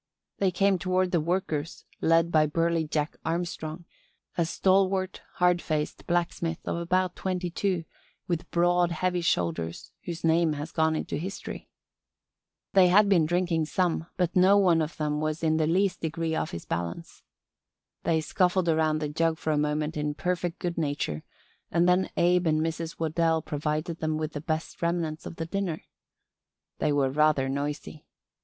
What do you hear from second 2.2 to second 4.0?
by burly Jack Armstrong,